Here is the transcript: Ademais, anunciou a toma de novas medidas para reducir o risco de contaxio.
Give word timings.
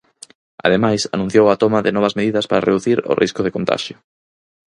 Ademais, 0.65 1.01
anunciou 1.15 1.45
a 1.49 1.59
toma 1.63 1.83
de 1.85 1.93
novas 1.95 2.13
medidas 2.19 2.45
para 2.49 2.65
reducir 2.67 2.97
o 3.11 3.13
risco 3.21 3.41
de 3.43 3.53
contaxio. 3.57 3.97